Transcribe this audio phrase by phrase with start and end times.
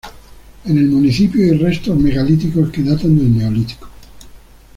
[0.65, 3.87] En el municipio hay restos megalíticos que datan del Neolítico.